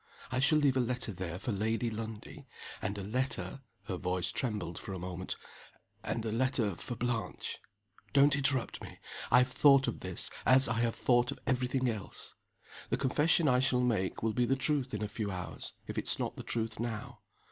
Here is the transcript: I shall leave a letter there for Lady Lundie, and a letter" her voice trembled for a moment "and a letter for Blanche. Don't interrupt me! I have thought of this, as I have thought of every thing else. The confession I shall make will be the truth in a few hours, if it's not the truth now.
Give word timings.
I 0.31 0.39
shall 0.39 0.57
leave 0.57 0.77
a 0.77 0.79
letter 0.79 1.11
there 1.13 1.37
for 1.37 1.51
Lady 1.51 1.91
Lundie, 1.91 2.47
and 2.81 2.97
a 2.97 3.03
letter" 3.03 3.61
her 3.83 3.97
voice 3.97 4.31
trembled 4.31 4.79
for 4.79 4.93
a 4.93 4.97
moment 4.99 5.35
"and 6.01 6.25
a 6.25 6.31
letter 6.31 6.73
for 6.75 6.95
Blanche. 6.95 7.59
Don't 8.11 8.35
interrupt 8.35 8.81
me! 8.81 8.97
I 9.29 9.37
have 9.37 9.49
thought 9.51 9.87
of 9.87 9.99
this, 9.99 10.31
as 10.43 10.67
I 10.67 10.79
have 10.79 10.95
thought 10.95 11.29
of 11.29 11.37
every 11.45 11.67
thing 11.67 11.87
else. 11.87 12.33
The 12.89 12.97
confession 12.97 13.47
I 13.47 13.59
shall 13.59 13.81
make 13.81 14.23
will 14.23 14.33
be 14.33 14.45
the 14.45 14.55
truth 14.55 14.95
in 14.95 15.03
a 15.03 15.07
few 15.07 15.29
hours, 15.29 15.73
if 15.85 15.99
it's 15.99 16.17
not 16.17 16.35
the 16.35 16.41
truth 16.41 16.79
now. 16.79 17.19